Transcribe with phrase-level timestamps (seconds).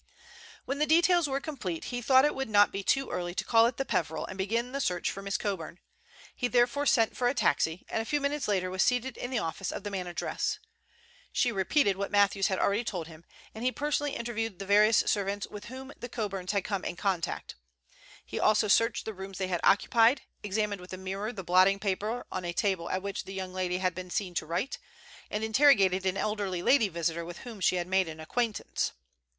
[0.65, 3.67] When the details were complete he thought it would not be too early to call
[3.67, 5.79] at the Peveril and begin the search for Miss Coburn.
[6.35, 9.37] He therefore sent for a taxi, and a few minutes later was seated in the
[9.37, 10.57] office of the manageress.
[11.31, 15.45] She repeated what Matthews had already told him, and he personally interviewed the various servants
[15.45, 17.53] with whom the Coburns had come in contact.
[18.25, 22.25] He also searched the rooms they had occupied, examined with a mirror the blotting paper
[22.31, 24.79] on a table at which the young lady had been seen to write,
[25.29, 28.93] and interrogated an elderly lady visitor with whom she had made acquaintance.